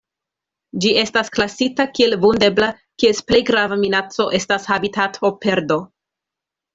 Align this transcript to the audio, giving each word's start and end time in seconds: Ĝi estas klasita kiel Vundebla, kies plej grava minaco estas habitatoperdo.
Ĝi 0.83 0.91
estas 0.99 1.27
klasita 1.33 1.83
kiel 1.97 2.15
Vundebla, 2.23 2.69
kies 3.03 3.21
plej 3.27 3.41
grava 3.49 3.77
minaco 3.83 4.25
estas 4.39 4.65
habitatoperdo. 4.71 5.79